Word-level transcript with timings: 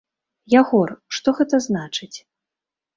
Ягор, 0.61 0.95
што 1.17 1.37
гэта 1.43 1.63
значыць? 1.69 2.15